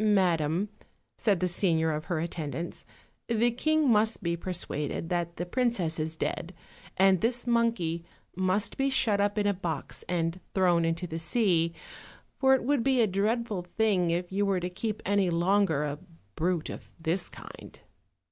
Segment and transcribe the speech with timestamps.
[0.00, 0.70] "Madam,"
[1.18, 2.84] said the senior of her attendants,
[3.28, 6.52] "the king must be persuaded that the princess is dead,
[6.96, 8.04] and this monkey
[8.34, 11.72] must be shut up in a box and thrown into the sea,
[12.40, 16.00] for it would be a dreadful thing if you were to keep any longer a
[16.34, 17.78] brute of this kind."